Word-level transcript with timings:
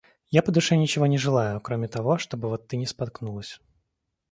Я 0.31 0.41
по 0.41 0.51
душе 0.51 0.77
ничего 0.77 1.05
не 1.05 1.19
желаю, 1.19 1.61
кроме 1.61 1.87
того, 1.87 2.17
чтобы 2.17 2.49
вот 2.49 2.67
ты 2.67 2.75
не 2.75 2.87
споткнулась. 2.87 3.61